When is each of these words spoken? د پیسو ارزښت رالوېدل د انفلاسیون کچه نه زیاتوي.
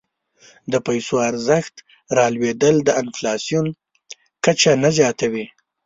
د 0.71 0.73
پیسو 0.85 1.15
ارزښت 1.29 1.75
رالوېدل 2.17 2.75
د 2.83 2.89
انفلاسیون 3.01 3.67
کچه 4.43 4.71
نه 4.83 4.89
زیاتوي. 4.97 5.45